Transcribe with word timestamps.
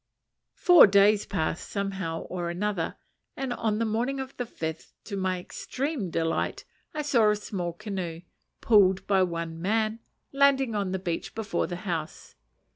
Four 0.55 0.87
days 0.87 1.27
passed, 1.27 1.69
somehow 1.69 2.21
or 2.21 2.49
another, 2.49 2.95
and 3.37 3.53
on 3.53 3.77
the 3.77 3.85
morning 3.85 4.19
of 4.19 4.35
the 4.37 4.47
fifth, 4.47 4.93
to 5.03 5.15
my 5.15 5.37
extreme 5.39 6.09
delight, 6.09 6.65
I 6.91 7.03
saw 7.03 7.29
a 7.29 7.35
small 7.35 7.73
canoe, 7.73 8.21
pulled 8.61 9.05
by 9.05 9.21
one 9.21 9.61
man, 9.61 9.99
landing 10.31 10.73
on 10.73 10.91
the 10.91 10.97
beach 10.97 11.35
before 11.35 11.67
the 11.67 11.75
house. 11.85 12.33